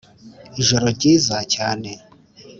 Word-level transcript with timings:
ijoro 0.61 0.85
ryiza 0.97 1.37
cyane 1.53 1.91